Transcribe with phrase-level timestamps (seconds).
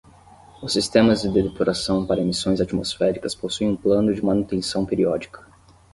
[0.63, 5.45] Os sistemas de depuração para emissões atmosféricas possuem um plano de manutenção periódica.